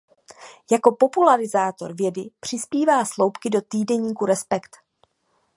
[0.71, 4.77] Jako popularizátor vědy přispívá sloupky do týdeníku "Respekt".